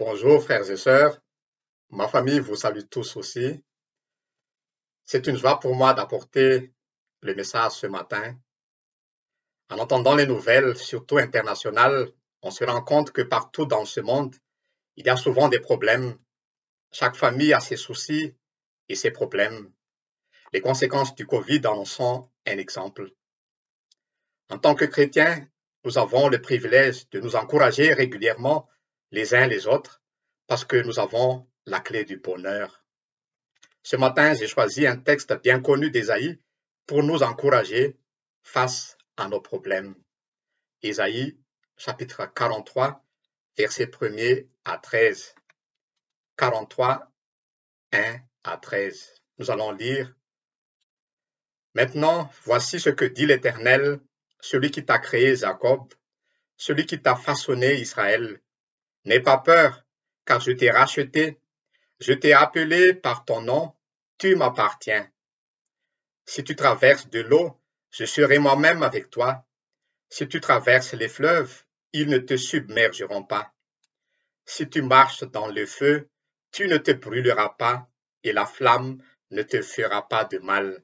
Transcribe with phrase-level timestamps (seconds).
[0.00, 1.20] Bonjour frères et sœurs,
[1.90, 3.62] ma famille vous salue tous aussi.
[5.04, 6.72] C'est une joie pour moi d'apporter
[7.20, 8.34] le message ce matin.
[9.68, 12.10] En entendant les nouvelles, surtout internationales,
[12.40, 14.34] on se rend compte que partout dans ce monde,
[14.96, 16.16] il y a souvent des problèmes.
[16.92, 18.34] Chaque famille a ses soucis
[18.88, 19.70] et ses problèmes.
[20.54, 23.12] Les conséquences du Covid en sont un exemple.
[24.48, 25.46] En tant que chrétiens,
[25.84, 28.66] nous avons le privilège de nous encourager régulièrement
[29.10, 30.02] les uns les autres
[30.46, 32.84] parce que nous avons la clé du bonheur.
[33.82, 36.40] Ce matin, j'ai choisi un texte bien connu d'Ésaïe
[36.86, 37.98] pour nous encourager
[38.42, 39.94] face à nos problèmes.
[40.82, 41.38] Ésaïe,
[41.76, 43.04] chapitre 43,
[43.56, 45.34] versets 1 à 13.
[46.36, 47.12] 43,
[47.92, 49.22] 1 à 13.
[49.38, 50.14] Nous allons lire.
[51.74, 54.00] Maintenant, voici ce que dit l'Éternel,
[54.40, 55.92] celui qui t'a créé Jacob,
[56.56, 58.40] celui qui t'a façonné Israël.
[59.04, 59.84] N'aie pas peur,
[60.24, 61.40] car je t'ai racheté,
[62.00, 63.74] je t'ai appelé par ton nom,
[64.18, 65.10] tu m'appartiens.
[66.24, 69.46] Si tu traverses de l'eau, je serai moi-même avec toi.
[70.08, 73.52] Si tu traverses les fleuves, ils ne te submergeront pas.
[74.44, 76.08] Si tu marches dans le feu,
[76.52, 77.88] tu ne te brûleras pas,
[78.22, 80.82] et la flamme ne te fera pas de mal.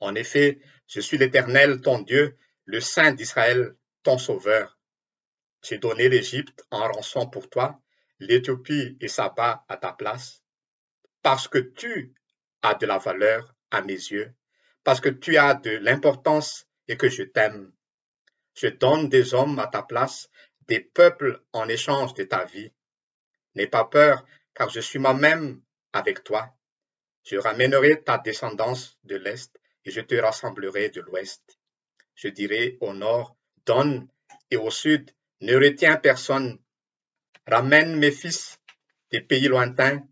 [0.00, 4.79] En effet, je suis l'Éternel, ton Dieu, le Saint d'Israël, ton Sauveur.
[5.62, 7.80] J'ai donné l'Égypte en rançon pour toi,
[8.18, 10.42] l'Éthiopie et Saba à ta place,
[11.22, 12.14] parce que tu
[12.62, 14.34] as de la valeur à mes yeux,
[14.84, 17.72] parce que tu as de l'importance et que je t'aime.
[18.54, 20.28] Je donne des hommes à ta place,
[20.66, 22.72] des peuples en échange de ta vie.
[23.54, 24.24] N'aie pas peur,
[24.54, 26.54] car je suis moi-même avec toi.
[27.24, 31.58] Je ramènerai ta descendance de l'Est et je te rassemblerai de l'Ouest.
[32.14, 33.36] Je dirai au nord,
[33.66, 34.08] donne,
[34.50, 36.58] et au sud, ne retiens personne.
[37.46, 38.60] Ramène mes fils
[39.10, 40.06] des pays lointains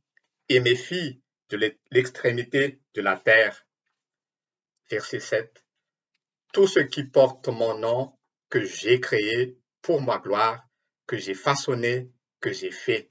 [0.48, 3.66] et mes filles de l'extrémité de la terre.
[4.90, 5.64] Verset 7.
[6.52, 8.18] Tous ceux qui portent mon nom,
[8.48, 10.66] que j'ai créé pour ma gloire,
[11.06, 12.10] que j'ai façonné,
[12.40, 13.10] que j'ai fait.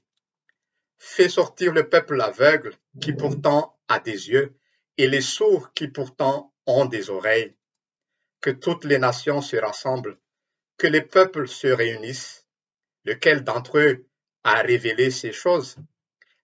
[0.98, 4.58] Fais sortir le peuple aveugle qui pourtant a des yeux
[4.96, 7.56] et les sourds qui pourtant ont des oreilles.
[8.40, 10.18] Que toutes les nations se rassemblent
[10.78, 12.46] que les peuples se réunissent,
[13.04, 14.06] lequel d'entre eux
[14.44, 15.76] a révélé ces choses,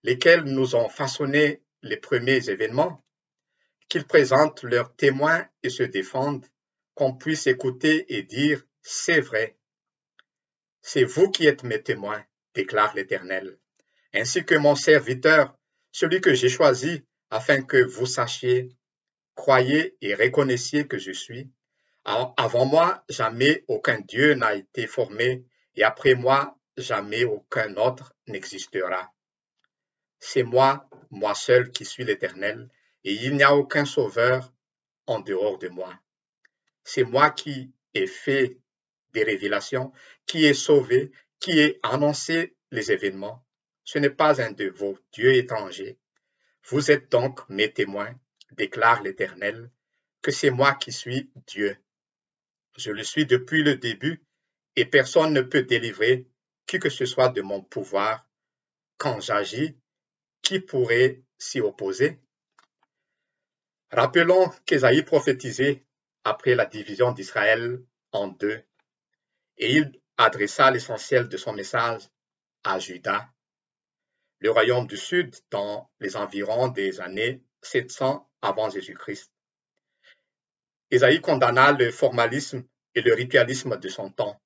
[0.03, 3.03] lesquelles nous ont façonné les premiers événements,
[3.87, 6.45] qu'ils présentent leurs témoins et se défendent,
[6.95, 9.57] qu'on puisse écouter et dire c'est vrai.
[10.81, 13.57] C'est vous qui êtes mes témoins, déclare l'Éternel,
[14.13, 15.57] ainsi que mon serviteur,
[15.91, 18.69] celui que j'ai choisi, afin que vous sachiez,
[19.33, 21.49] croyez et reconnaissiez que je suis,
[22.05, 25.43] avant moi, jamais aucun Dieu n'a été formé,
[25.75, 29.11] et après moi, jamais aucun autre n'existera.
[30.19, 32.69] C'est moi, moi seul, qui suis l'Éternel,
[33.03, 34.53] et il n'y a aucun sauveur
[35.07, 35.93] en dehors de moi.
[36.83, 38.59] C'est moi qui ai fait
[39.13, 39.91] des révélations,
[40.27, 43.43] qui ai sauvé, qui ai annoncé les événements.
[43.83, 45.97] Ce n'est pas un de vos dieux étrangers.
[46.69, 48.13] Vous êtes donc mes témoins,
[48.51, 49.71] déclare l'Éternel,
[50.21, 51.77] que c'est moi qui suis Dieu.
[52.77, 54.23] Je le suis depuis le début
[54.75, 56.27] et personne ne peut délivrer
[56.67, 58.27] qui que ce soit de mon pouvoir.
[58.97, 59.77] Quand j'agis,
[60.41, 62.19] qui pourrait s'y opposer?
[63.91, 65.85] Rappelons qu'Ésaïe prophétisait
[66.23, 68.63] après la division d'Israël en deux,
[69.57, 72.01] et il adressa l'essentiel de son message
[72.63, 73.29] à Juda,
[74.39, 79.34] le royaume du Sud dans les environs des années 700 avant Jésus-Christ.
[80.95, 82.63] Ésaïe condamna le formalisme
[82.93, 84.41] et le ritualisme de son temps.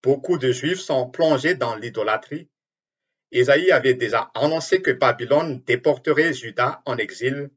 [0.00, 2.48] Beaucoup de Juifs sont plongés dans l'idolâtrie.
[3.32, 7.50] Ésaïe avait déjà annoncé que Babylone déporterait Juda en exil,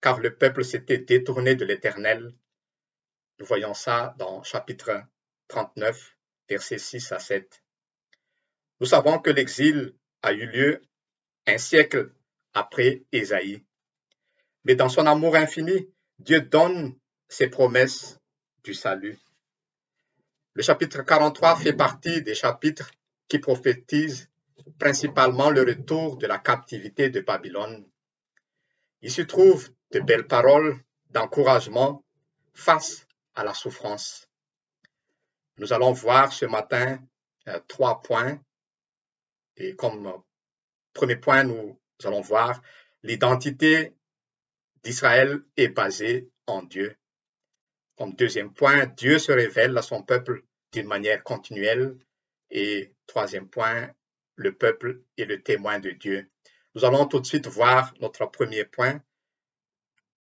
[0.00, 2.34] car le peuple s'était détourné de l'Éternel.
[3.38, 5.00] Nous voyons ça dans chapitre
[5.46, 6.16] 39,
[6.48, 7.62] versets 6 à 7.
[8.80, 10.82] Nous savons que l'exil a eu lieu
[11.46, 12.12] un siècle
[12.54, 13.62] après Ésaïe.
[14.64, 16.99] Mais dans son amour infini, Dieu donne
[17.30, 18.18] ses promesses
[18.64, 19.18] du salut.
[20.54, 22.90] Le chapitre 43 fait partie des chapitres
[23.28, 24.28] qui prophétisent
[24.78, 27.88] principalement le retour de la captivité de Babylone.
[29.00, 30.76] Il se trouve de belles paroles
[31.10, 32.04] d'encouragement
[32.52, 33.06] face
[33.36, 34.28] à la souffrance.
[35.56, 36.98] Nous allons voir ce matin
[37.46, 38.40] euh, trois points.
[39.56, 40.12] Et comme
[40.92, 42.60] premier point, nous allons voir
[43.04, 43.94] l'identité
[44.82, 46.96] d'Israël est basée en Dieu.
[48.08, 50.42] Deuxième point, Dieu se révèle à son peuple
[50.72, 51.98] d'une manière continuelle.
[52.50, 53.90] Et troisième point,
[54.36, 56.30] le peuple est le témoin de Dieu.
[56.74, 59.02] Nous allons tout de suite voir notre premier point.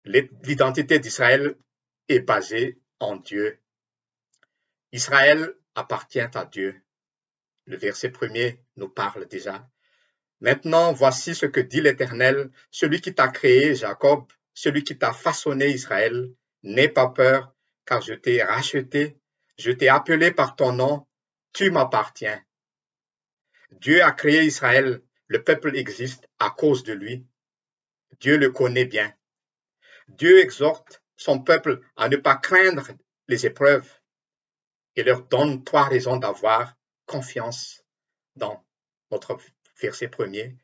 [0.05, 1.55] L'identité d'Israël
[2.07, 3.59] est basée en Dieu.
[4.91, 6.81] Israël appartient à Dieu.
[7.65, 9.69] Le verset premier nous parle déjà.
[10.39, 15.69] Maintenant, voici ce que dit l'Éternel, celui qui t'a créé, Jacob, celui qui t'a façonné,
[15.69, 16.31] Israël.
[16.63, 17.53] N'aie pas peur,
[17.87, 19.17] car je t'ai racheté,
[19.57, 21.07] je t'ai appelé par ton nom,
[21.53, 22.43] tu m'appartiens.
[23.71, 27.25] Dieu a créé Israël, le peuple existe à cause de lui.
[28.19, 29.13] Dieu le connaît bien.
[30.07, 32.89] Dieu exhorte son peuple à ne pas craindre
[33.27, 33.89] les épreuves
[34.95, 36.75] et leur donne trois raisons d'avoir
[37.05, 37.83] confiance
[38.35, 38.65] dans
[39.11, 39.37] notre
[39.81, 40.57] verset premier.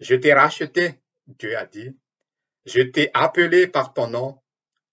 [0.00, 1.96] Je t'ai racheté, Dieu a dit.
[2.66, 4.40] Je t'ai appelé par ton nom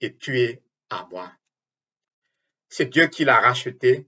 [0.01, 1.31] et tu es à moi.
[2.69, 4.08] C'est Dieu qui l'a racheté.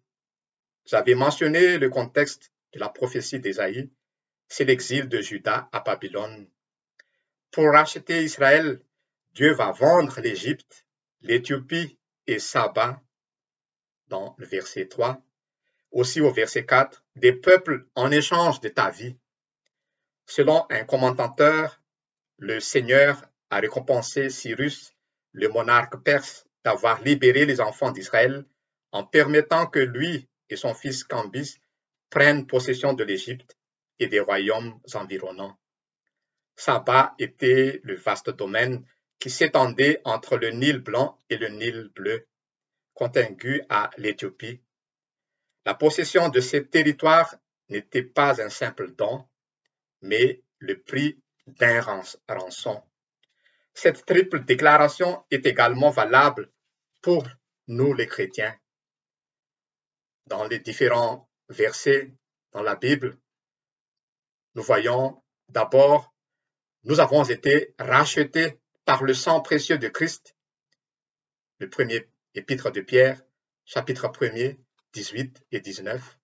[0.86, 3.90] J'avais mentionné le contexte de la prophétie d'Ésaïe.
[4.48, 6.50] C'est l'exil de Judas à Babylone.
[7.52, 8.82] Pour racheter Israël,
[9.34, 10.86] Dieu va vendre l'Égypte,
[11.22, 11.98] l'Éthiopie
[12.28, 13.02] et Saba
[14.08, 15.22] dans le verset 3.
[15.92, 19.16] Aussi au verset 4, des peuples en échange de ta vie.
[20.26, 21.82] Selon un commentateur,
[22.38, 24.96] le Seigneur a récompensé Cyrus,
[25.32, 28.45] le monarque perse, d'avoir libéré les enfants d'Israël
[28.92, 31.57] en permettant que lui et son fils Cambis
[32.12, 33.57] prennent possession de l'Égypte
[33.98, 35.57] et des royaumes environnants.
[36.56, 38.86] Saba était le vaste domaine
[39.18, 42.27] qui s'étendait entre le Nil blanc et le Nil bleu,
[42.94, 44.62] contigu à l'Éthiopie.
[45.66, 47.33] La possession de ces territoires
[47.69, 49.25] n'était pas un simple don,
[50.01, 51.81] mais le prix d'un
[52.27, 52.83] rançon.
[53.74, 56.51] Cette triple déclaration est également valable
[57.01, 57.28] pour
[57.68, 58.57] nous les chrétiens.
[60.25, 62.13] Dans les différents versets
[62.51, 63.18] dans la Bible,
[64.56, 66.13] nous voyons d'abord,
[66.84, 70.36] nous avons été rachetés par le sang précieux de Christ.
[71.60, 73.22] Le premier épître de Pierre,
[73.66, 74.57] chapitre 1er,
[74.94, 76.18] 18 et 19.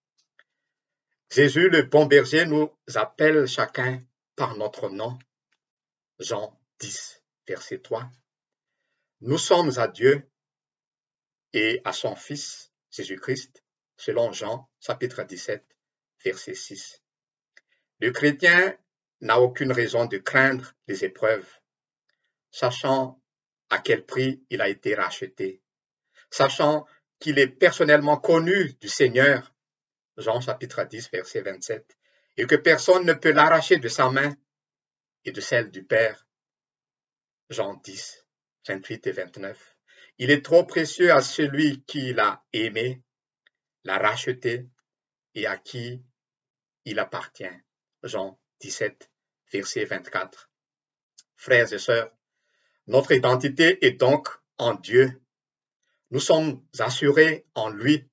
[1.31, 4.03] Jésus, le bon berger, nous appelle chacun
[4.35, 5.17] par notre nom.
[6.19, 8.09] Jean 10, verset 3.
[9.21, 10.29] Nous sommes à Dieu
[11.55, 13.63] et à son Fils, Jésus-Christ,
[13.95, 15.63] selon Jean, chapitre 17,
[16.23, 17.01] verset 6.
[18.01, 18.77] Le chrétien
[19.21, 21.47] n'a aucune raison de craindre les épreuves,
[22.51, 23.21] sachant
[23.69, 25.61] à quel prix il a été racheté,
[26.29, 26.85] sachant
[27.19, 29.55] qu'il est personnellement connu du Seigneur,
[30.17, 31.97] Jean chapitre 10, verset 27,
[32.35, 34.35] et que personne ne peut l'arracher de sa main
[35.23, 36.27] et de celle du Père,
[37.49, 38.27] Jean 10,
[38.67, 39.74] 28 et 29.
[40.17, 43.03] Il est trop précieux à celui qui l'a aimé,
[43.83, 44.69] l'a racheté
[45.33, 46.01] et à qui
[46.85, 47.43] il appartient.
[48.03, 49.11] Jean 17,
[49.51, 50.49] verset 24.
[51.35, 52.11] Frères et sœurs,
[52.87, 55.21] notre identité est donc en Dieu.
[56.11, 58.07] Nous sommes assurés en lui.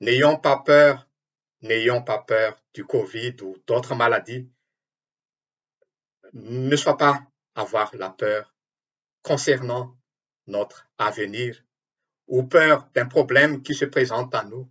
[0.00, 1.08] N'ayons pas peur,
[1.62, 4.50] n'ayons pas peur du Covid ou d'autres maladies.
[6.34, 7.22] Ne sois pas
[7.54, 8.54] avoir la peur
[9.22, 9.96] concernant
[10.46, 11.62] notre avenir
[12.26, 14.70] ou peur d'un problème qui se présente à nous.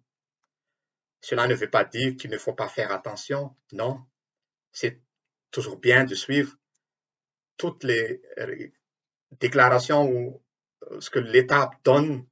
[1.22, 4.06] Cela ne veut pas dire qu'il ne faut pas faire attention, non.
[4.72, 5.02] C'est
[5.52, 6.56] toujours bien de suivre
[7.58, 8.68] toutes les euh,
[9.40, 10.44] déclarations ou
[10.92, 12.28] euh, ce que l'État donne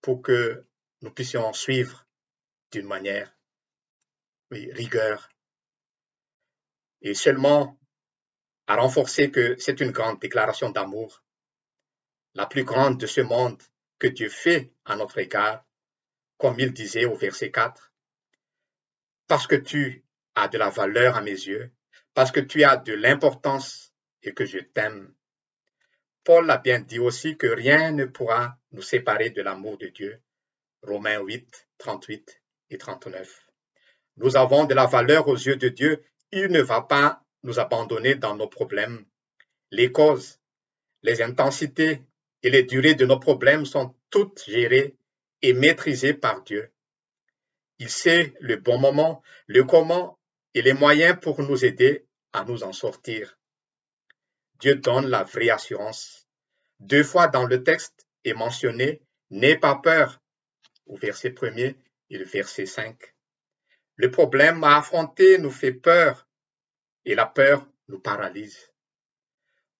[0.00, 0.66] pour que
[1.02, 2.06] nous puissions suivre
[2.72, 3.32] d'une manière
[4.50, 5.28] oui, rigueur.
[7.02, 7.78] Et seulement
[8.66, 11.22] à renforcer que c'est une grande déclaration d'amour,
[12.38, 13.60] la plus grande de ce monde
[13.98, 15.66] que Dieu fait à notre égard,
[16.36, 17.92] comme il disait au verset 4,
[19.26, 20.04] parce que tu
[20.36, 21.72] as de la valeur à mes yeux,
[22.14, 23.92] parce que tu as de l'importance
[24.22, 25.12] et que je t'aime.
[26.22, 30.22] Paul a bien dit aussi que rien ne pourra nous séparer de l'amour de Dieu.
[30.82, 32.40] Romains 8, 38
[32.70, 33.48] et 39.
[34.16, 36.04] Nous avons de la valeur aux yeux de Dieu.
[36.30, 39.04] Il ne va pas nous abandonner dans nos problèmes.
[39.72, 40.38] Les causes,
[41.02, 42.00] les intensités
[42.42, 44.96] et les durées de nos problèmes sont toutes gérées
[45.42, 46.70] et maîtrisées par Dieu.
[47.78, 50.18] Il sait le bon moment, le comment
[50.54, 53.38] et les moyens pour nous aider à nous en sortir.
[54.58, 56.26] Dieu donne la vraie assurance.
[56.80, 60.22] Deux fois dans le texte est mentionné N'aie pas peur
[60.86, 61.74] au verset 1 et
[62.10, 62.96] le verset 5.
[63.96, 66.26] Le problème à affronter nous fait peur
[67.04, 68.67] et la peur nous paralyse.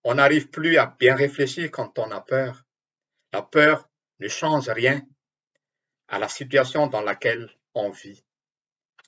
[0.05, 2.65] On n'arrive plus à bien réfléchir quand on a peur.
[3.33, 3.89] La peur
[4.21, 5.07] ne change rien
[6.09, 8.25] à la situation dans laquelle on vit.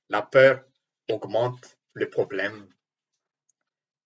[0.09, 0.65] La peur
[1.09, 2.69] augmente le problème,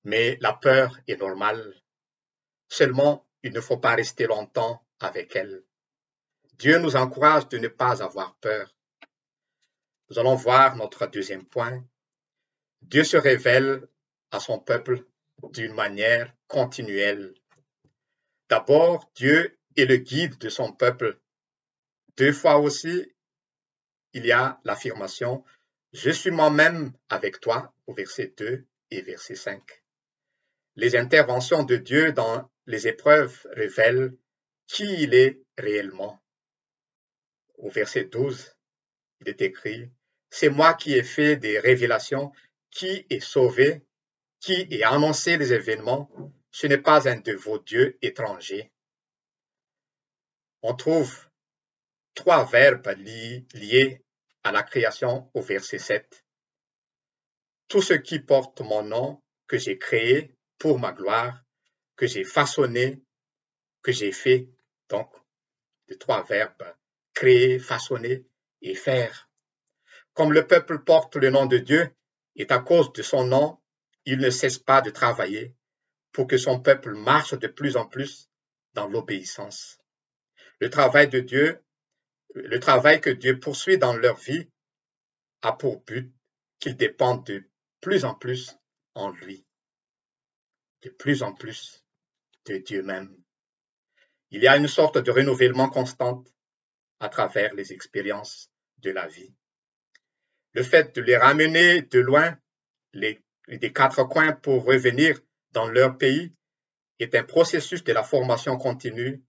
[0.04, 1.74] mais la peur est normale.
[2.68, 5.64] Seulement, il ne faut pas rester longtemps avec elle.
[6.54, 8.74] Dieu nous encourage de ne pas avoir peur.
[10.08, 11.84] Nous allons voir notre deuxième point.
[12.82, 13.88] Dieu se révèle
[14.30, 15.04] à son peuple
[15.52, 17.34] d'une manière continuelle.
[18.48, 21.18] D'abord, Dieu est le guide de son peuple.
[22.16, 23.12] Deux fois aussi,
[24.12, 25.44] il y a l'affirmation
[25.92, 29.62] Je suis moi-même avec toi au verset 2 et verset 5.
[30.76, 34.16] Les interventions de Dieu dans les épreuves révèlent
[34.66, 36.20] qui il est réellement.
[37.58, 38.56] Au verset 12,
[39.20, 39.90] il est écrit
[40.30, 42.32] C'est moi qui ai fait des révélations,
[42.70, 43.84] qui ai sauvé,
[44.44, 46.10] qui ai annoncé les événements.
[46.50, 48.70] Ce n'est pas un de vos dieux étrangers.
[50.60, 51.30] On trouve
[52.14, 54.04] trois verbes liés
[54.42, 56.26] à la création au verset 7.
[57.68, 61.42] Tout ce qui porte mon nom, que j'ai créé pour ma gloire,
[61.96, 63.02] que j'ai façonné,
[63.82, 64.50] que j'ai fait.
[64.90, 65.10] Donc,
[65.88, 66.70] les trois verbes,
[67.14, 68.26] créer, façonner
[68.60, 69.30] et faire.
[70.12, 71.90] Comme le peuple porte le nom de Dieu,
[72.36, 73.58] et à cause de son nom,
[74.06, 75.54] il ne cesse pas de travailler
[76.12, 78.28] pour que son peuple marche de plus en plus
[78.74, 79.78] dans l'obéissance.
[80.60, 81.64] Le travail de Dieu
[82.34, 84.48] le travail que Dieu poursuit dans leur vie
[85.42, 86.12] a pour but
[86.58, 87.44] qu'ils dépendent de
[87.80, 88.56] plus en plus
[88.94, 89.46] en lui,
[90.82, 91.84] de plus en plus
[92.46, 93.16] de Dieu même.
[94.30, 96.24] Il y a une sorte de renouvellement constant
[96.98, 99.32] à travers les expériences de la vie.
[100.52, 102.36] Le fait de les ramener de loin,
[102.92, 105.20] les, des quatre coins pour revenir
[105.52, 106.32] dans leur pays,
[106.98, 109.22] est un processus de la formation continue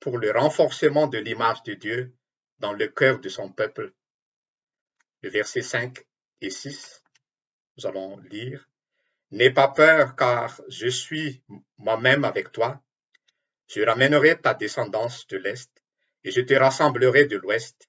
[0.00, 2.14] pour le renforcement de l'image de Dieu
[2.58, 3.92] dans le cœur de son peuple.
[5.22, 5.98] Le verset 5
[6.40, 7.02] et 6,
[7.76, 8.68] nous allons lire.
[9.30, 11.42] N'aie pas peur, car je suis
[11.78, 12.82] moi-même avec toi.
[13.66, 15.70] Je ramènerai ta descendance de l'Est,
[16.22, 17.88] et je te rassemblerai de l'Ouest.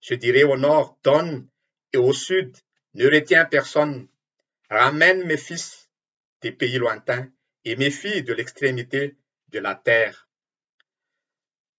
[0.00, 1.48] Je dirai au nord, donne,
[1.92, 2.56] et au sud,
[2.94, 4.08] ne retiens personne.
[4.70, 5.90] Ramène mes fils
[6.42, 7.30] des pays lointains,
[7.64, 9.16] et mes filles de l'extrémité
[9.48, 10.28] de la terre.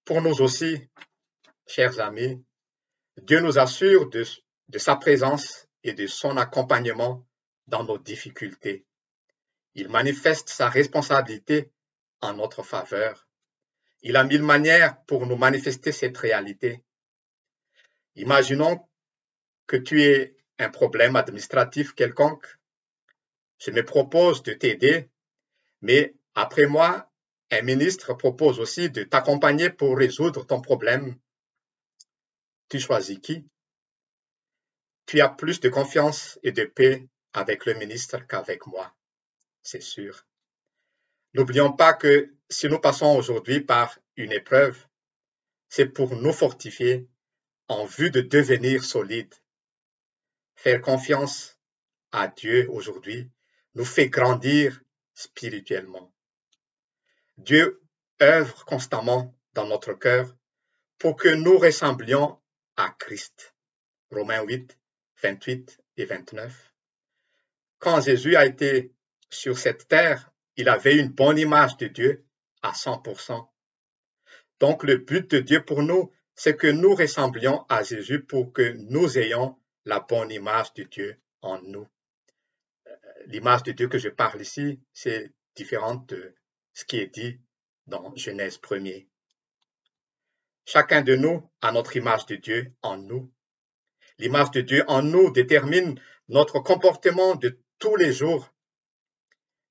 [0.06, 0.90] Pour nous aussi,
[1.66, 2.44] chers amis,
[3.18, 4.24] Dieu nous assure de,
[4.78, 7.26] sa présence et de son accompagnement
[7.68, 8.86] dans nos difficultés.
[9.74, 11.72] Il manifeste sa responsabilité
[12.20, 13.28] en notre faveur.
[14.02, 16.84] Il a mille manières pour nous manifester cette réalité.
[18.16, 18.88] Imaginons
[19.68, 22.48] que tu aies un problème administratif quelconque.
[23.63, 25.10] Je me propose de t'aider,
[25.82, 27.10] mais après moi,
[27.51, 31.15] un ministre propose aussi de t'accompagner pour résoudre ton problème
[32.72, 33.46] tu choisis qui?
[35.06, 38.96] Tu as plus de confiance et de paix avec le ministre qu'avec moi,
[39.62, 40.25] c'est sûr.
[41.34, 44.88] N'oublions pas que si nous passons aujourd'hui par une épreuve,
[45.68, 47.10] c'est pour nous fortifier
[47.68, 49.36] en vue de devenir solides.
[50.56, 51.60] Faire confiance
[52.13, 53.30] à Dieu aujourd'hui
[53.75, 54.82] nous fait grandir
[55.13, 56.13] spirituellement.
[57.38, 57.82] Dieu
[58.22, 60.36] œuvre constamment dans notre cœur
[60.98, 62.40] pour que nous ressemblions
[62.75, 63.56] à Christ.
[64.12, 64.78] Romains 8,
[65.24, 66.74] 28 et 29.
[67.80, 68.94] Quand Jésus a été
[69.30, 72.25] sur cette terre, il avait une bonne image de Dieu
[72.62, 73.48] à 100%.
[74.60, 78.74] Donc le but de Dieu pour nous, c'est que nous ressemblions à Jésus pour que
[78.90, 81.88] nous ayons la bonne image de Dieu en nous.
[83.28, 86.36] L'image de Dieu que je parle ici, c'est différente de
[86.74, 87.40] ce qui est dit
[87.88, 88.84] dans Genèse 1
[90.66, 93.32] Chacun de nous a notre image de Dieu en nous.
[94.18, 96.00] L'image de Dieu en nous détermine
[96.30, 98.54] notre comportement de tous les jours.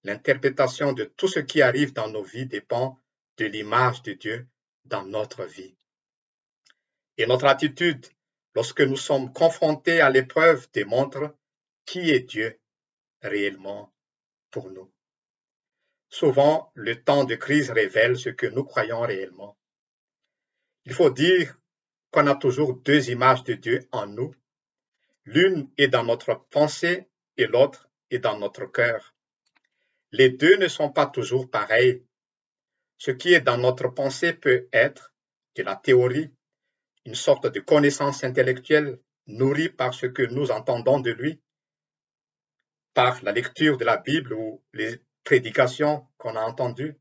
[0.02, 2.98] L'interprétation de tout ce qui arrive dans nos vies dépend
[3.36, 4.48] de l'image de Dieu
[4.84, 5.76] dans notre vie.
[7.16, 8.06] Et notre attitude
[8.54, 11.34] lorsque nous sommes confrontés à l'épreuve démontre
[11.86, 12.58] qui est Dieu
[13.22, 13.92] réellement
[14.50, 14.90] pour nous.
[16.08, 19.56] Souvent, le temps de crise révèle ce que nous croyons réellement.
[20.84, 21.56] Il faut dire
[22.10, 24.34] qu'on a toujours deux images de Dieu en nous.
[25.24, 29.14] L'une est dans notre pensée et l'autre est dans notre cœur.
[30.10, 32.04] Les deux ne sont pas toujours pareils.
[32.98, 35.14] Ce qui est dans notre pensée peut être
[35.54, 36.32] de la théorie,
[37.04, 41.40] une sorte de connaissance intellectuelle nourrie par ce que nous entendons de lui,
[42.94, 46.96] par la lecture de la Bible ou les prédications qu'on a entendues.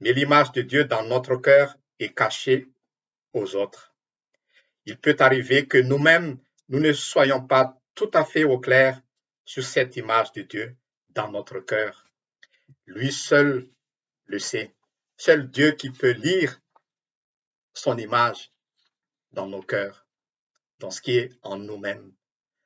[0.00, 2.68] Mais l'image de Dieu dans notre cœur est cachée
[3.32, 3.94] aux autres.
[4.86, 6.38] Il peut arriver que nous-mêmes,
[6.68, 9.00] nous ne soyons pas tout à fait au clair
[9.44, 10.76] sur cette image de Dieu
[11.10, 12.08] dans notre cœur.
[12.86, 13.68] Lui seul
[14.26, 14.74] le sait.
[15.16, 16.60] Seul Dieu qui peut lire
[17.74, 18.52] son image
[19.32, 20.06] dans nos cœurs,
[20.78, 22.12] dans ce qui est en nous-mêmes.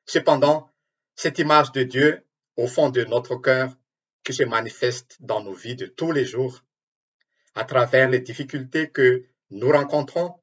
[0.07, 0.72] Cependant,
[1.15, 2.27] cette image de Dieu
[2.57, 3.75] au fond de notre cœur
[4.25, 6.63] qui se manifeste dans nos vies de tous les jours,
[7.55, 10.41] à travers les difficultés que nous rencontrons,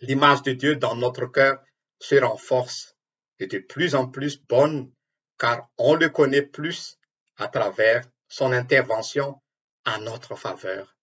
[0.00, 1.62] l'image de Dieu dans notre cœur
[2.00, 2.96] se renforce
[3.38, 4.92] et de plus en plus bonne
[5.38, 6.98] car on le connaît plus
[7.36, 9.40] à travers son intervention
[9.84, 10.96] en notre faveur.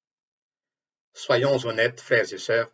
[1.14, 2.72] Soyons honnêtes, frères et sœurs,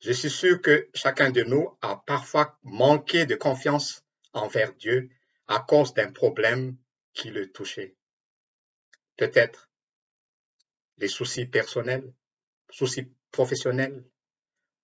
[0.00, 5.08] je suis sûr que chacun de nous a parfois manqué de confiance envers Dieu
[5.46, 6.76] à cause d'un problème
[7.12, 7.96] qui le touchait.
[9.16, 9.70] Peut-être
[10.98, 12.12] les soucis personnels,
[12.70, 14.04] soucis professionnels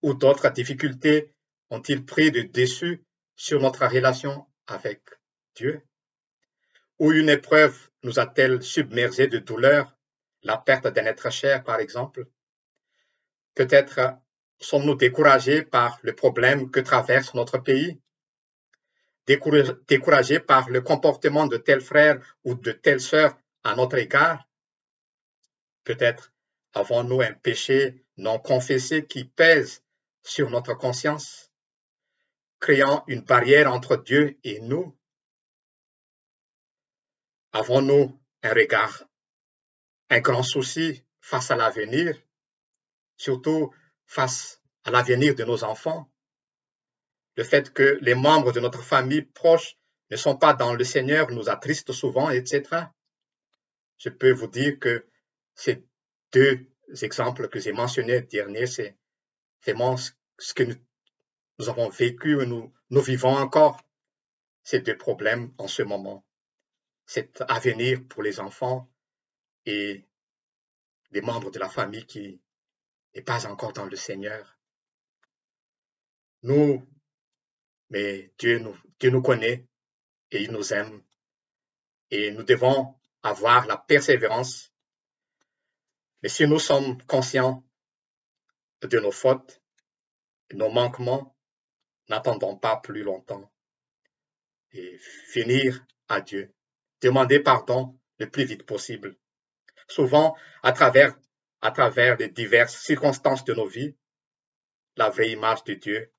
[0.03, 1.35] ou d'autres difficultés
[1.71, 3.05] ont-ils pris de dessus
[3.37, 5.03] sur notre relation avec
[5.55, 5.83] Dieu?
[6.99, 9.97] Ou une épreuve nous a-t-elle submergé de douleur,
[10.43, 12.27] la perte d'un être cher par exemple?
[13.55, 14.19] Peut-être
[14.61, 18.01] sommes-nous découragés par le problème que traverse notre pays
[19.87, 24.49] Découragés par le comportement de tel frère ou de telle sœur à notre égard.
[25.85, 26.33] Peut-être
[26.75, 29.85] avons-nous un péché non confessé qui pèse
[30.23, 31.53] sur notre conscience,
[32.59, 34.97] créant une barrière entre Dieu et nous.
[37.53, 39.05] Avons-nous un regard,
[40.09, 42.21] un grand souci face à l'avenir,
[43.17, 43.73] surtout
[44.07, 46.11] face à l'avenir de nos enfants?
[47.37, 49.77] Le fait que les membres de notre famille proche
[50.11, 52.87] ne sont pas dans le Seigneur nous attriste souvent, etc.
[53.99, 55.07] Je peux vous dire que
[55.55, 55.85] ces
[56.33, 56.67] deux
[57.03, 58.97] exemples que j'ai mentionnés dernier, c'est
[59.63, 63.81] vraiment ce que nous, avons vécu nous, nous vivons encore,
[64.63, 66.25] ces deux problèmes en ce moment.
[67.07, 68.91] Cet avenir pour les enfants
[69.67, 70.05] et
[71.11, 72.41] les membres de la famille qui
[73.15, 74.59] n'est pas encore dans le Seigneur.
[76.43, 76.87] Nous,
[77.91, 79.67] mais Dieu nous, connaît
[80.31, 81.03] et il nous aime.
[82.11, 84.71] Et nous devons avoir la persévérance
[86.23, 87.65] mais si nous sommes conscients
[88.83, 89.63] de nos fautes,
[90.53, 91.37] nos manquements,
[92.09, 93.51] n'attendons pas plus longtemps
[94.73, 94.99] et
[95.29, 96.53] finir à Dieu.
[97.01, 99.17] Demander pardon le plus vite possible.
[99.89, 101.17] Souvent, à travers,
[101.63, 103.97] à travers les diverses circonstances de nos vies,
[104.97, 106.13] la vraie image de Dieu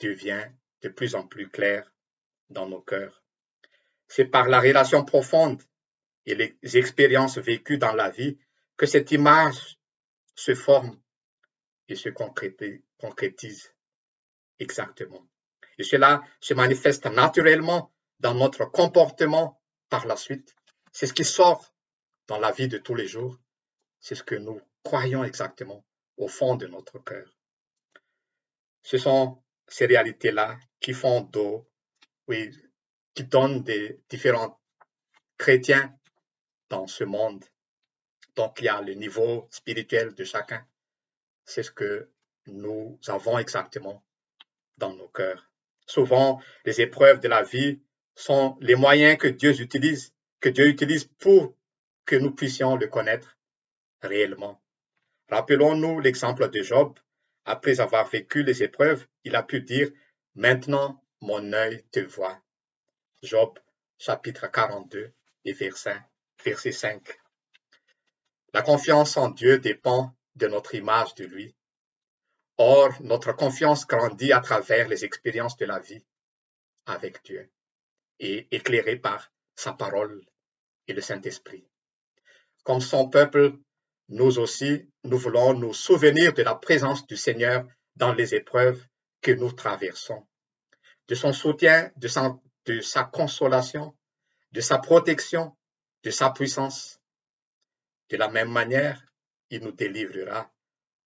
[0.00, 0.50] devient
[0.82, 1.92] de plus en plus claire
[2.50, 3.22] dans nos cœurs.
[4.06, 5.62] C'est par la relation profonde
[6.26, 8.38] et les expériences vécues dans la vie
[8.76, 9.78] que cette image
[10.34, 10.98] se forme
[11.88, 12.08] et se
[12.98, 13.74] concrétise
[14.58, 15.26] exactement.
[15.78, 20.54] Et cela se manifeste naturellement dans notre comportement par la suite.
[20.92, 21.72] C'est ce qui sort
[22.26, 23.38] dans la vie de tous les jours.
[24.00, 25.84] C'est ce que nous croyons exactement
[26.16, 27.28] au fond de notre cœur.
[28.82, 31.68] Ce sont ces réalités-là qui font d'eau,
[32.26, 32.50] oui,
[33.14, 34.60] qui donnent des différents
[35.36, 35.94] chrétiens
[36.68, 37.44] dans ce monde
[38.38, 40.64] donc, il y a le niveau spirituel de chacun.
[41.44, 42.08] C'est ce que
[42.46, 44.04] nous avons exactement
[44.76, 45.50] dans nos cœurs.
[45.86, 47.80] Souvent, les épreuves de la vie
[48.14, 51.56] sont les moyens que Dieu utilise, que Dieu utilise pour
[52.04, 53.36] que nous puissions le connaître
[54.02, 54.62] réellement.
[55.28, 56.96] Rappelons-nous l'exemple de Job.
[57.44, 59.90] Après avoir vécu les épreuves, il a pu dire,
[60.34, 62.40] Maintenant mon œil te voit.
[63.22, 63.58] Job
[63.98, 65.12] chapitre 42
[65.44, 66.00] et verset,
[66.44, 67.18] verset 5.
[68.52, 71.56] La confiance en Dieu dépend de notre image de lui.
[72.56, 76.04] Or, notre confiance grandit à travers les expériences de la vie
[76.86, 77.50] avec Dieu
[78.20, 80.24] et éclairée par sa parole
[80.86, 81.66] et le Saint-Esprit.
[82.62, 83.58] Comme son peuple,
[84.08, 87.66] nous aussi, nous voulons nous souvenir de la présence du Seigneur
[87.96, 88.82] dans les épreuves
[89.20, 90.26] que nous traversons,
[91.08, 93.96] de son soutien, de sa, consolation,
[94.52, 95.56] de sa protection,
[96.04, 97.00] de sa puissance
[98.08, 99.04] de la même manière,
[99.50, 100.50] il nous délivrera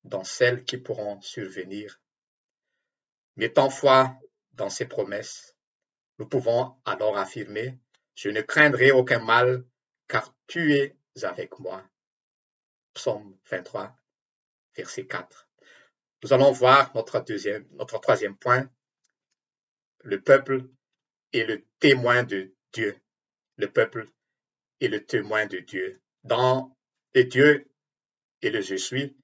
[0.05, 2.01] dans celles qui pourront survenir.
[3.37, 4.17] Mettant foi
[4.53, 5.57] dans ses promesses,
[6.19, 7.79] nous pouvons alors affirmer,
[8.15, 9.65] je ne craindrai aucun mal,
[10.07, 11.83] car tu es avec moi.
[12.95, 13.97] Psaume 23,
[14.77, 15.49] verset 4.
[16.23, 18.71] Nous allons voir notre deuxième, notre troisième point.
[20.05, 20.69] Le peuple
[21.33, 22.97] est le témoin de Dieu.
[23.57, 24.09] Le peuple
[24.81, 26.01] est le témoin de Dieu.
[26.25, 26.77] Dans
[27.15, 27.69] et Dieu
[28.43, 29.17] et le je suis,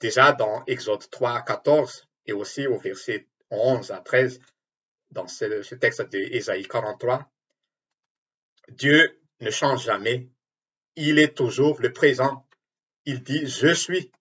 [0.00, 4.40] déjà dans Exode 3, 14 et aussi au verset 11 à 13,
[5.10, 7.30] dans ce, texte d'Ésaïe 43,
[8.68, 10.28] Dieu ne change jamais.
[10.96, 12.46] Il est toujours le présent.
[13.04, 14.12] Il dit je suis.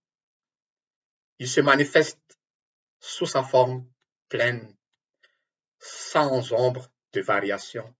[1.37, 2.19] Il se manifeste
[2.99, 3.85] sous sa forme
[4.29, 4.75] pleine,
[5.79, 7.93] sans ombre de variation.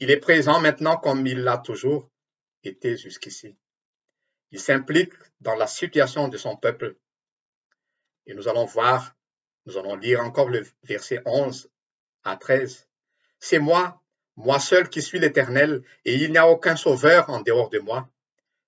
[0.00, 2.10] Il est présent maintenant comme il l'a toujours
[2.62, 3.56] été jusqu'ici.
[4.50, 6.96] Il s'implique dans la situation de son peuple.
[8.26, 9.16] Et nous allons voir,
[9.66, 11.70] nous allons lire encore le verset 11
[12.22, 12.88] à 13.
[13.40, 14.02] C'est moi,
[14.36, 18.08] moi seul qui suis l'Éternel, et il n'y a aucun sauveur en dehors de moi.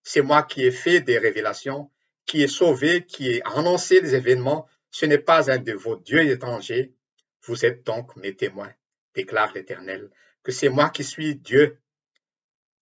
[0.08, 1.90] C'est moi qui ai fait des révélations,
[2.26, 4.68] qui ai sauvé, qui ai annoncé les événements.
[4.92, 6.94] Ce n'est pas un de vos dieux étrangers.
[7.42, 8.72] Vous êtes donc mes témoins,
[9.14, 10.08] déclare l'Éternel,
[10.44, 11.80] que c'est moi qui suis Dieu.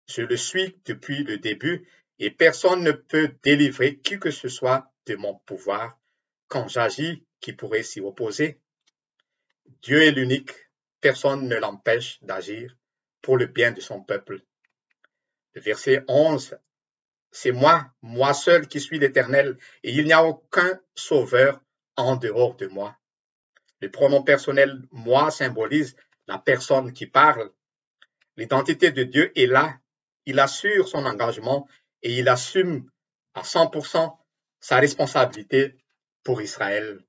[0.07, 4.93] Je le suis depuis le début, et personne ne peut délivrer qui que ce soit
[5.07, 5.99] de mon pouvoir
[6.49, 8.61] quand j'agis qui pourrait s'y opposer?
[9.81, 10.53] Dieu est l'unique,
[11.01, 12.77] personne ne l'empêche d'agir
[13.23, 14.43] pour le bien de son peuple.
[15.55, 16.59] Le verset 11,
[17.35, 21.61] c'est moi, moi seul qui suis l'Éternel, et il n'y a aucun sauveur
[21.97, 22.97] en dehors de moi.
[23.81, 25.97] Le pronom personnel moi symbolise
[26.29, 27.51] la personne qui parle.
[28.37, 29.77] L'identité de Dieu est là.
[30.27, 31.69] Il assure son engagement
[32.03, 32.89] et il assume
[33.35, 34.17] à 100%
[34.61, 35.77] sa responsabilité
[36.23, 37.05] pour Israël.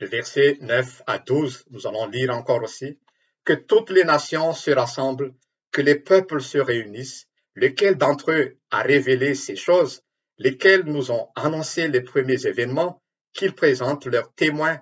[0.00, 2.98] Le verset 9 à 12, nous allons lire encore aussi,
[3.44, 5.32] que toutes les nations se rassemblent,
[5.70, 10.02] que les peuples se réunissent, lequel d'entre eux a révélé ces choses,
[10.38, 14.80] lesquels nous ont annoncé les premiers événements, qu'ils présentent leurs témoins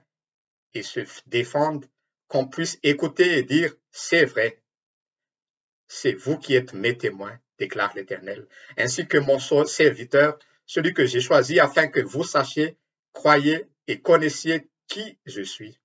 [0.74, 1.86] et se défendent,
[2.28, 4.62] qu'on puisse écouter et dire, c'est vrai,
[5.86, 11.20] c'est vous qui êtes mes témoins, déclare l'Éternel, ainsi que mon serviteur, celui que j'ai
[11.20, 12.78] choisi, afin que vous sachiez,
[13.12, 15.78] croyez et connaissiez qui je suis.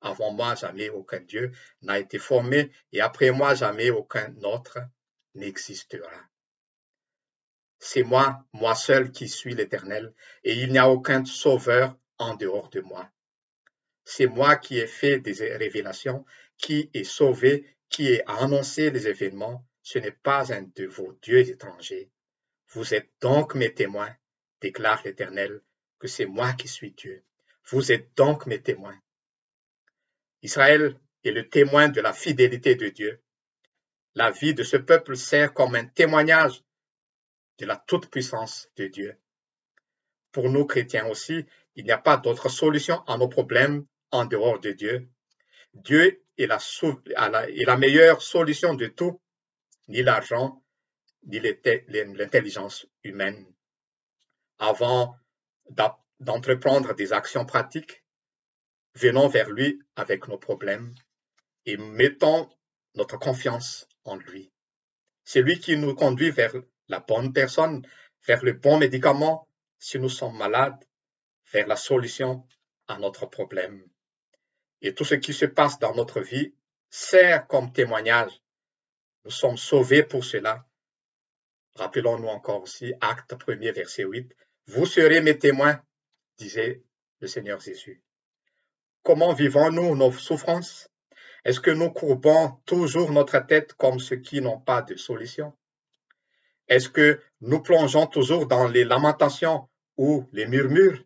[0.00, 4.78] Avant moi, jamais aucun Dieu n'a été formé, et après moi, jamais aucun autre
[5.34, 6.28] n'existera.
[7.78, 12.70] C'est moi, moi seul qui suis l'Éternel, et il n'y a aucun sauveur en dehors
[12.70, 13.10] de moi.
[14.04, 16.24] C'est moi qui ai fait des révélations,
[16.58, 19.66] qui ai sauvé, qui ai annoncé les événements.
[19.82, 22.10] Ce n'est pas un de vos dieux étrangers.
[22.68, 24.14] Vous êtes donc mes témoins,
[24.60, 25.60] déclare l'Éternel,
[25.98, 27.22] que c'est moi qui suis Dieu.
[27.66, 28.98] Vous êtes donc mes témoins.
[30.42, 33.22] Israël est le témoin de la fidélité de Dieu.
[34.16, 36.62] La vie de ce peuple sert comme un témoignage
[37.58, 39.18] de la toute-puissance de Dieu.
[40.30, 44.60] Pour nous chrétiens aussi, il n'y a pas d'autre solution à nos problèmes en dehors
[44.60, 45.08] de Dieu.
[45.72, 49.20] Dieu est la, meilleure solution de tout,
[49.88, 50.62] ni l'argent,
[51.24, 53.46] ni l'intelligence humaine.
[54.58, 55.16] Avant
[56.20, 58.04] d'entreprendre des actions pratiques,
[58.94, 60.94] venons vers lui avec nos problèmes
[61.66, 62.48] et mettons
[62.94, 64.52] notre confiance en lui.
[65.24, 66.54] C'est lui qui nous conduit vers
[66.88, 67.86] la bonne personne,
[68.26, 70.82] vers le bon médicament si nous sommes malades,
[71.52, 72.46] vers la solution
[72.88, 73.86] à notre problème.
[74.80, 76.54] Et tout ce qui se passe dans notre vie
[76.90, 78.40] sert comme témoignage.
[79.24, 80.66] Nous sommes sauvés pour cela.
[81.76, 84.34] Rappelons-nous encore aussi, acte 1er, verset 8.
[84.66, 85.82] Vous serez mes témoins,
[86.38, 86.82] disait
[87.20, 88.02] le Seigneur Jésus.
[89.02, 90.88] Comment vivons-nous nos souffrances?
[91.44, 95.56] Est-ce que nous courbons toujours notre tête comme ceux qui n'ont pas de solution?
[96.68, 101.04] Est-ce que nous plongeons toujours dans les lamentations ou les murmures?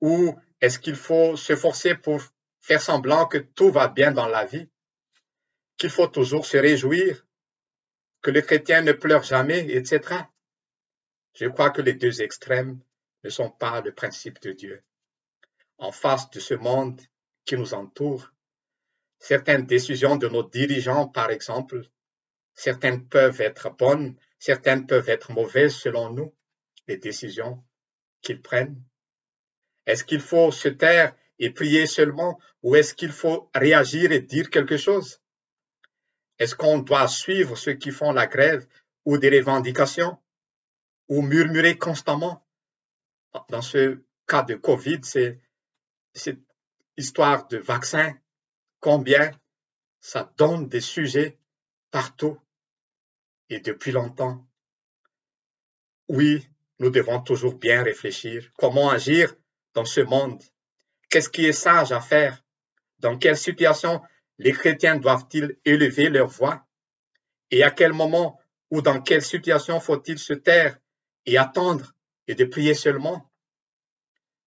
[0.00, 2.20] Ou est-ce qu'il faut se forcer pour
[2.60, 4.68] faire semblant que tout va bien dans la vie,
[5.76, 7.24] qu'il faut toujours se réjouir,
[8.20, 10.24] que les chrétiens ne pleurent jamais, etc.
[11.34, 12.80] Je crois que les deux extrêmes
[13.22, 14.82] ne sont pas le principe de Dieu.
[15.78, 17.00] En face de ce monde
[17.44, 18.32] qui nous entoure,
[19.18, 21.82] certaines décisions de nos dirigeants, par exemple,
[22.54, 26.34] certaines peuvent être bonnes, certaines peuvent être mauvaises selon nous,
[26.86, 27.64] les décisions
[28.22, 28.82] qu'ils prennent.
[29.86, 34.50] Est-ce qu'il faut se taire et prier seulement ou est-ce qu'il faut réagir et dire
[34.50, 35.20] quelque chose?
[36.38, 38.66] Est-ce qu'on doit suivre ceux qui font la grève
[39.04, 40.18] ou des revendications
[41.08, 42.46] ou murmurer constamment?
[43.48, 45.40] Dans ce cas de Covid, c'est
[46.14, 46.40] cette
[46.96, 48.14] histoire de vaccin,
[48.80, 49.30] combien
[50.00, 51.38] ça donne des sujets
[51.90, 52.38] partout
[53.50, 54.46] et depuis longtemps.
[56.08, 56.46] Oui,
[56.78, 58.50] nous devons toujours bien réfléchir.
[58.56, 59.34] Comment agir
[59.74, 60.42] dans ce monde?
[61.10, 62.42] Qu'est-ce qui est sage à faire?
[62.98, 64.02] Dans quelle situation
[64.38, 66.66] les chrétiens doivent-ils élever leur voix?
[67.50, 70.78] Et à quel moment ou dans quelle situation faut-il se taire
[71.26, 71.94] et attendre
[72.26, 73.30] et de prier seulement?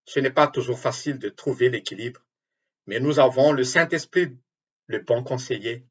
[0.06, 2.22] Ce n'est pas toujours facile de trouver l'équilibre,
[2.92, 4.38] mais nous avons le Saint-Esprit,
[4.88, 5.86] le bon conseiller.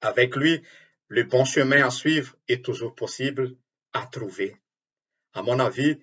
[0.00, 0.62] Avec lui,
[1.08, 3.56] le bon chemin à suivre est toujours possible
[3.92, 4.56] à trouver.
[5.32, 6.00] À mon avis,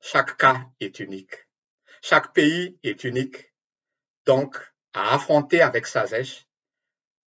[0.00, 1.36] chaque cas est unique.
[2.00, 3.52] Chaque pays est unique.
[4.24, 4.56] Donc,
[4.94, 6.46] à affronter avec sagesse,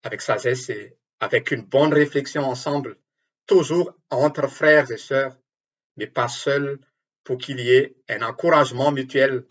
[0.02, 2.98] avec sagesse et avec une bonne réflexion ensemble,
[3.46, 5.38] toujours entre frères et sœurs,
[5.98, 6.80] mais pas seuls,
[7.24, 9.46] pour qu'il y ait un encouragement mutuel.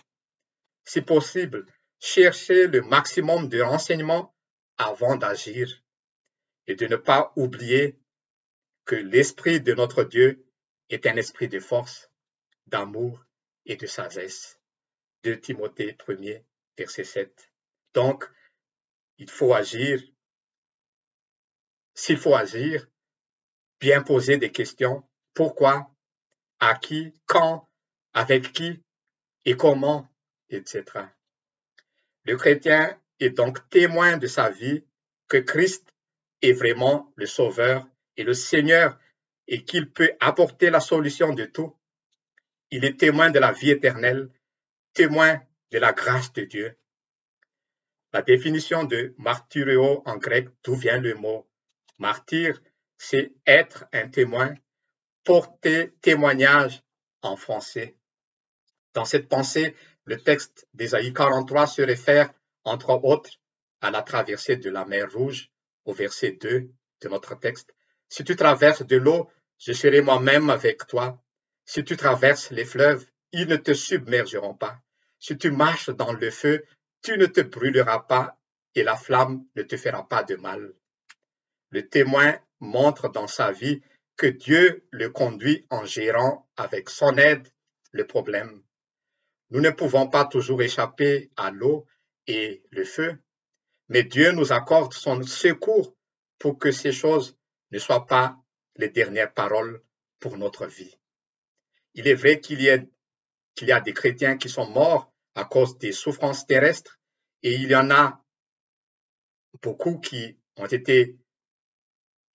[0.84, 1.64] Si possible,
[2.00, 4.34] chercher le maximum de renseignements
[4.76, 5.82] avant d'agir
[6.66, 7.98] et de ne pas oublier
[8.84, 10.46] que l'esprit de notre Dieu
[10.88, 12.10] est un esprit de force,
[12.66, 13.24] d'amour
[13.64, 14.60] et de sagesse.
[15.22, 16.44] De Timothée 1er,
[16.76, 17.52] verset 7.
[17.94, 18.30] Donc,
[19.18, 20.00] il faut agir.
[21.94, 22.86] S'il faut agir,
[23.80, 25.08] bien poser des questions.
[25.34, 25.90] Pourquoi?
[26.60, 27.12] À qui?
[27.26, 27.68] Quand?
[28.12, 28.82] Avec qui?
[29.44, 30.08] Et comment?
[30.48, 30.84] Etc.
[32.26, 34.84] Le chrétien est donc témoin de sa vie
[35.28, 35.94] que Christ
[36.42, 37.86] est vraiment le Sauveur
[38.16, 38.98] et le Seigneur
[39.46, 41.74] et qu'il peut apporter la solution de tout.
[42.72, 44.28] Il est témoin de la vie éternelle,
[44.92, 46.76] témoin de la grâce de Dieu.
[48.12, 51.48] La définition de martyrio en grec, d'où vient le mot
[51.98, 52.60] martyr,
[52.98, 54.54] c'est être un témoin,
[55.24, 56.82] porter témoignage
[57.22, 57.96] en français.
[58.94, 59.74] Dans cette pensée,
[60.06, 62.32] le texte d'Ésaïe 43 se réfère,
[62.64, 63.30] entre autres,
[63.80, 65.50] à la traversée de la mer Rouge,
[65.84, 66.70] au verset 2
[67.02, 67.74] de notre texte.
[68.08, 71.20] Si tu traverses de l'eau, je serai moi-même avec toi.
[71.64, 74.78] Si tu traverses les fleuves, ils ne te submergeront pas.
[75.18, 76.64] Si tu marches dans le feu,
[77.02, 78.38] tu ne te brûleras pas
[78.76, 80.72] et la flamme ne te fera pas de mal.
[81.70, 83.82] Le témoin montre dans sa vie
[84.16, 87.48] que Dieu le conduit en gérant avec son aide
[87.90, 88.62] le problème.
[89.50, 91.86] Nous ne pouvons pas toujours échapper à l'eau
[92.26, 93.18] et le feu,
[93.88, 95.94] mais Dieu nous accorde son secours
[96.38, 97.38] pour que ces choses
[97.70, 98.36] ne soient pas
[98.76, 99.82] les dernières paroles
[100.18, 100.98] pour notre vie.
[101.94, 105.92] Il est vrai qu'il y, y, a des chrétiens qui sont morts à cause des
[105.92, 106.98] souffrances terrestres
[107.42, 108.24] et il y en a
[109.62, 111.16] beaucoup qui ont été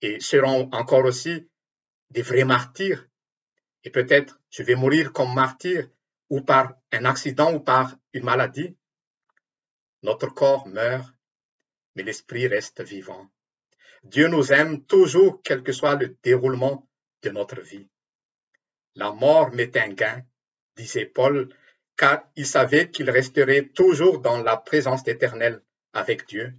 [0.00, 1.48] et seront encore aussi
[2.10, 3.08] des vrais martyrs.
[3.84, 5.88] Et peut-être je vais mourir comme martyr
[6.32, 8.74] ou par un accident ou par une maladie.
[10.02, 11.14] Notre corps meurt,
[11.94, 13.30] mais l'esprit reste vivant.
[14.02, 16.88] Dieu nous aime toujours, quel que soit le déroulement
[17.22, 17.86] de notre vie.
[18.94, 20.24] La mort m'est un gain,
[20.74, 21.54] disait Paul,
[21.98, 26.54] car il savait qu'il resterait toujours dans la présence éternelle avec Dieu.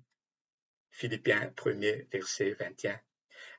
[0.92, 3.02] Philippiens 1er, verset 21.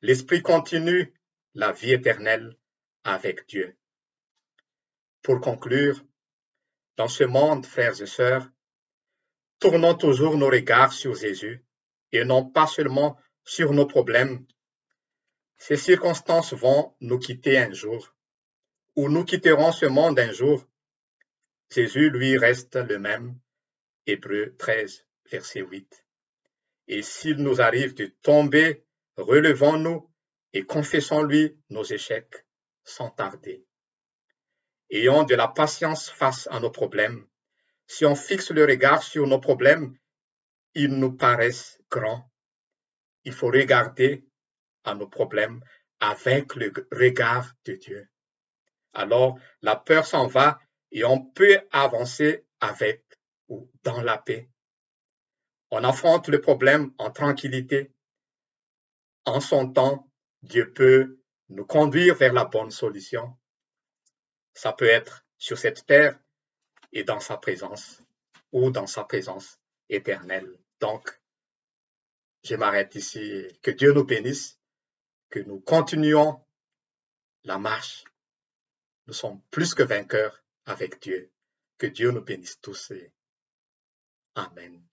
[0.03, 1.13] L'esprit continue
[1.55, 2.57] la vie éternelle
[3.03, 3.77] avec Dieu.
[5.25, 6.05] Pour conclure,
[6.99, 8.47] dans ce monde, frères et sœurs,
[9.59, 11.65] tournons toujours nos regards sur Jésus
[12.13, 14.47] et non pas seulement sur nos problèmes.
[15.57, 18.15] Ces circonstances vont nous quitter un jour,
[18.97, 20.63] ou nous quitterons ce monde un jour.
[21.71, 23.41] Jésus, lui, reste le même.
[24.07, 26.07] Hébreu 13, verset 8.
[26.89, 28.85] Et s'il nous arrive de tomber,
[29.17, 30.07] relevons-nous
[30.53, 32.45] et confessons-lui nos échecs
[32.85, 33.65] sans tarder.
[34.95, 37.27] Ayons de la patience face à nos problèmes.
[37.87, 39.95] Si on fixe le regard sur nos problèmes,
[40.75, 42.25] ils nous paraissent grands
[43.25, 44.27] il faut regarder
[44.85, 45.63] à nos problèmes
[46.01, 48.09] avec le regard de Dieu.
[48.93, 50.61] Alors, la peur s'en va
[50.93, 53.03] et on peut avancer avec
[53.49, 54.49] ou dans la paix.
[55.71, 57.93] On affronte le problème en tranquillité.
[59.25, 60.11] En son temps,
[60.43, 63.37] Dieu peut nous conduire vers la bonne solution.
[64.55, 66.19] Ça peut être sur cette terre
[66.93, 68.03] et dans sa présence
[68.53, 70.57] ou dans sa présence éternelle.
[70.81, 71.21] Donc,
[72.45, 73.47] je m'arrête ici.
[73.63, 74.59] Que Dieu nous bénisse,
[75.31, 76.41] que nous continuons
[77.43, 78.05] la marche.
[79.07, 81.31] Nous sommes plus que vainqueurs avec Dieu.
[81.79, 82.93] Que Dieu nous bénisse tous.
[84.35, 84.84] Amen.